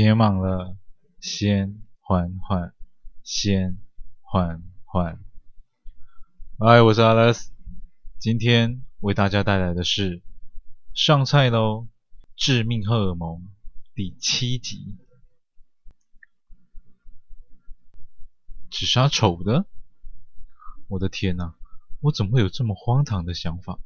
[0.00, 0.76] 别忙了，
[1.20, 2.72] 先缓缓，
[3.24, 3.80] 先
[4.20, 5.18] 缓缓。
[6.56, 7.48] 嗨，我是 Alex，
[8.20, 10.22] 今天为大家带来的是
[10.94, 11.88] 上菜喽，
[12.36, 13.40] 《致命荷尔蒙》
[13.92, 14.96] 第七集。
[18.70, 19.66] 只杀丑的？
[20.86, 21.56] 我的天哪！
[22.02, 23.80] 我怎么会有这么荒唐的想法？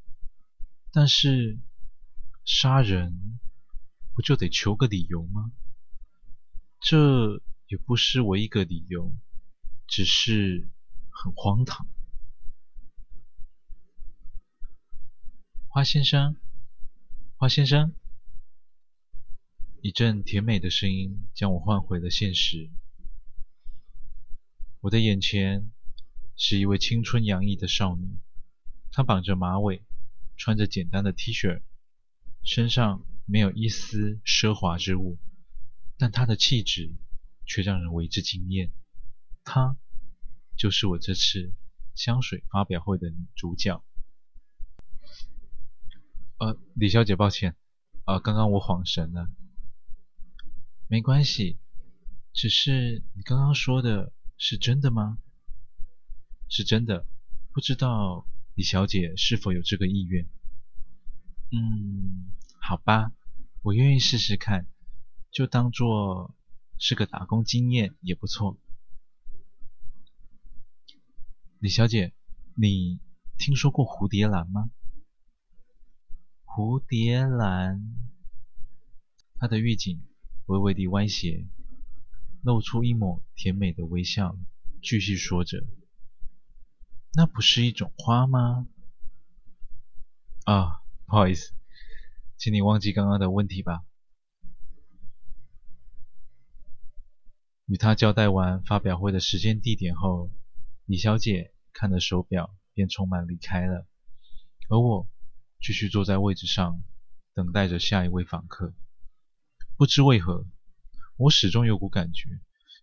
[0.91, 1.59] 但是
[2.45, 3.41] 杀人
[4.15, 5.53] 不就得求个理由吗？
[6.83, 9.15] 这也不失为一个理由，
[9.87, 10.69] 只是
[11.11, 11.87] 很荒唐。
[15.69, 16.37] 花先生，
[17.37, 17.95] 花先生，
[19.81, 22.69] 一阵甜美的声音将我唤回了现实。
[24.81, 25.71] 我的眼前
[26.35, 28.19] 是一位青春洋溢的少女，
[28.91, 29.85] 她绑着马尾，
[30.37, 31.63] 穿着简单的 T 恤，
[32.43, 35.17] 身上没有一丝奢华之物。
[36.03, 36.97] 但她的气质
[37.47, 38.73] 却让人为之惊艳，
[39.45, 39.77] 她
[40.57, 41.55] 就是我这次
[41.95, 43.85] 香水发表会的女主角。
[46.39, 47.53] 呃，李小姐，抱歉，
[48.03, 49.31] 啊、呃，刚刚我恍神了。
[50.89, 51.61] 没关系，
[52.33, 55.19] 只是你刚刚说的是真的吗？
[56.49, 57.07] 是真的，
[57.53, 60.29] 不知道李小姐是否有这个意愿？
[61.53, 63.13] 嗯，好吧，
[63.63, 64.67] 我愿意试试看。
[65.33, 66.37] 就当做
[66.79, 68.59] 是个打工经验也不错。
[71.59, 72.13] 李小姐，
[72.55, 73.01] 你
[73.39, 74.71] 听说过蝴蝶兰吗？
[76.45, 77.81] 蝴蝶兰，
[79.37, 80.03] 她的玉颈
[80.47, 81.47] 微微地歪斜，
[82.43, 84.37] 露出一抹甜美的微笑，
[84.83, 85.65] 继续说着
[87.15, 88.67] ：“那不是一种花吗？”
[90.45, 91.55] 啊，不好意思，
[92.37, 93.87] 请你忘记刚刚的问题吧。
[97.73, 100.31] 与他交代完发表会的时间地点后，
[100.85, 103.89] 李小姐看了手表，便匆忙离开了。
[104.69, 105.09] 而我
[105.59, 106.85] 继续坐在位置上，
[107.33, 108.75] 等待着下一位访客。
[109.79, 110.47] 不知为何，
[111.17, 112.29] 我始终有股感觉，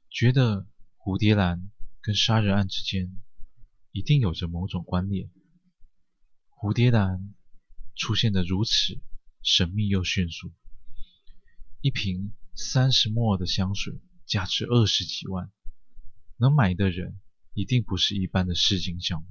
[0.10, 0.66] 觉得
[0.98, 1.70] 蝴蝶兰
[2.02, 3.16] 跟杀人案之间
[3.92, 5.30] 一定有着某种关联。
[6.50, 7.36] 蝴蝶兰
[7.96, 9.00] 出现得如此
[9.44, 10.52] 神秘又迅速，
[11.80, 14.02] 一瓶三十 ml 的香水。
[14.30, 15.52] 价值二十几万，
[16.38, 17.20] 能买的人
[17.56, 19.28] 一定不是一般的市井小民，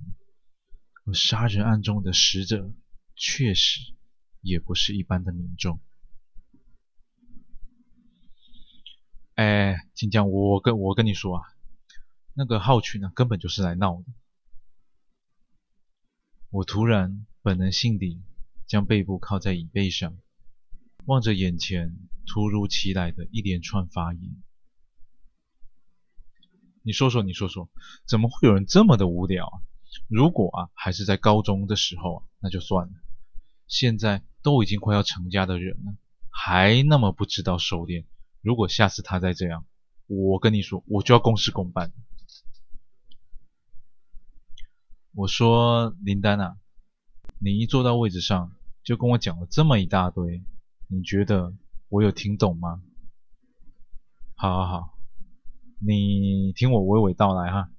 [1.04, 2.72] 而杀人案中的死者
[3.14, 3.94] 确实
[4.40, 5.78] 也不是一般的民众。
[9.34, 11.44] 哎，金江，我跟我跟你说啊，
[12.34, 14.04] 那个浩群呢，根本就是来闹的。
[16.50, 18.20] 我突然本能性地
[18.66, 20.18] 将背部靠在椅背上，
[21.04, 24.42] 望着眼前突如其来的一连串发言。
[26.82, 27.68] 你说说，你说说，
[28.06, 29.60] 怎么会有人这么的无聊啊？
[30.08, 32.92] 如果啊，还是在高中的时候啊，那就算了。
[33.66, 35.96] 现在都已经快要成家的人了，
[36.30, 38.04] 还那么不知道收敛。
[38.40, 39.66] 如果下次他再这样，
[40.06, 41.92] 我跟你说，我就要公事公办。
[45.14, 46.56] 我说林丹啊，
[47.38, 48.52] 你一坐到位置上，
[48.84, 50.42] 就跟我讲了这么一大堆，
[50.86, 51.52] 你觉得
[51.88, 52.82] 我有听懂吗？
[54.34, 54.97] 好好好。
[55.80, 57.70] 你听我娓娓道来哈。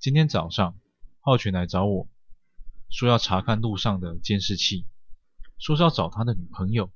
[0.00, 0.76] 今天早上，
[1.20, 2.08] 浩群来找我，
[2.90, 4.84] 说要查看路上的监视器，
[5.58, 6.90] 说是要找他的女朋友。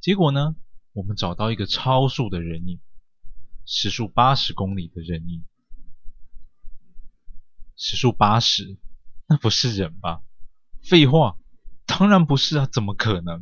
[0.00, 0.54] 结果呢，
[0.92, 2.80] 我们找到一个超速的人影，
[3.64, 5.44] 时速八十公里的人影。
[7.76, 8.78] 时速八十，
[9.26, 10.22] 那不是人吧？
[10.82, 11.36] 废话，
[11.86, 13.40] 当然不是啊，怎么可能？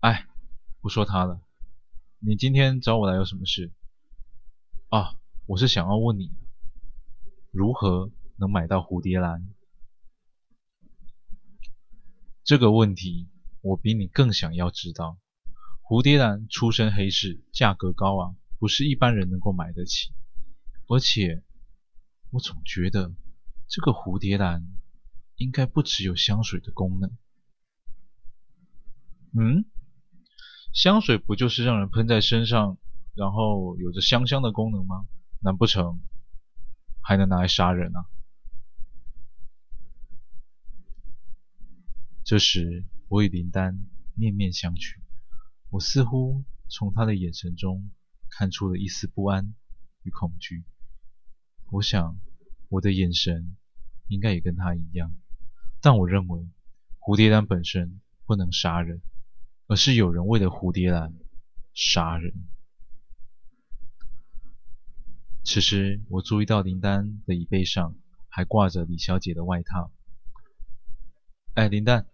[0.00, 0.26] 哎，
[0.80, 1.42] 不说他了。
[2.24, 3.72] 你今天找我来有什么事？
[4.90, 6.30] 啊，我是想要问你，
[7.50, 9.52] 如何能买到蝴蝶兰？
[12.44, 13.28] 这个问题
[13.60, 15.18] 我比你更想要知道。
[15.82, 20.12] 蝴蝶兰出身黑市，价格高昂，不是一般人能够买得起。
[20.86, 21.42] 而且，
[22.30, 23.12] 我总觉得
[23.66, 24.64] 这个蝴蝶兰
[25.34, 27.18] 应该不只有香水的功能。
[29.36, 29.64] 嗯？
[30.72, 32.78] 香水不就是让人喷在身上，
[33.14, 35.06] 然后有着香香的功能吗？
[35.40, 36.00] 难不成
[37.02, 38.06] 还能拿来杀人啊？
[42.24, 43.78] 这时，我与林丹
[44.14, 44.96] 面面相觑，
[45.68, 47.90] 我似乎从他的眼神中
[48.30, 49.54] 看出了一丝不安
[50.04, 50.64] 与恐惧。
[51.70, 52.18] 我想，
[52.68, 53.56] 我的眼神
[54.08, 55.12] 应该也跟他一样，
[55.82, 56.48] 但我认为
[56.98, 59.02] 蝴蝶兰本身不能杀人。
[59.66, 61.14] 而是有人为了蝴蝶兰
[61.72, 62.32] 杀人。
[65.44, 67.96] 此时，我注意到林丹的椅背上
[68.28, 69.90] 还挂着李小姐的外套。
[71.54, 72.06] 哎，林丹，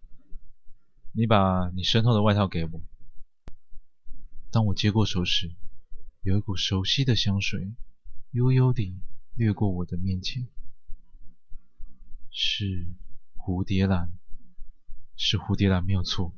[1.12, 2.80] 你把你身后的外套给我。
[4.50, 5.54] 当我接过手时，
[6.22, 7.74] 有一股熟悉的香水
[8.30, 8.98] 悠悠地
[9.34, 10.48] 掠过我的面前，
[12.30, 12.88] 是
[13.36, 14.10] 蝴蝶兰，
[15.16, 16.34] 是蝴蝶兰没有错。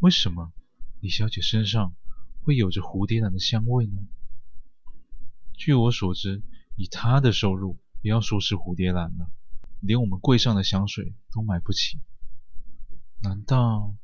[0.00, 0.52] 为什么
[1.00, 1.94] 李小姐身上
[2.42, 4.06] 会有着蝴蝶兰的香味呢？
[5.54, 6.42] 据我所知，
[6.76, 9.30] 以她的收入，不要说是蝴蝶兰了，
[9.80, 12.00] 连我们柜上的香水都买不起。
[13.20, 13.96] 难道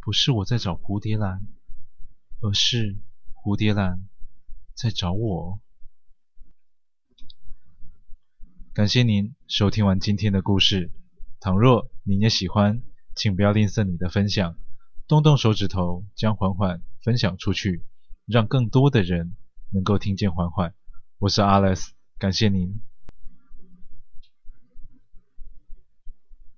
[0.00, 1.44] 不是我在找蝴蝶兰，
[2.40, 2.96] 而是
[3.34, 4.08] 蝴蝶兰
[4.74, 5.60] 在找我？
[8.72, 10.92] 感谢您收听完今天的故事。
[11.40, 12.80] 倘若您也喜欢，
[13.16, 14.56] 请不要吝啬你的分享，
[15.10, 17.82] 动动手指头将缓缓分享出去，
[18.26, 19.34] 让更多的人
[19.72, 20.72] 能够听见缓缓。
[21.18, 22.80] 我是 Alice，感谢您。